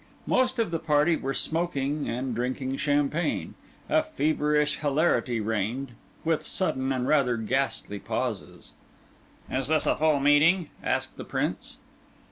[0.25, 3.53] Most of the party were smoking, and drinking champagne;
[3.87, 5.91] a feverish hilarity reigned,
[6.25, 8.71] with sudden and rather ghastly pauses.
[9.47, 11.77] "Is this a full meeting?" asked the Prince.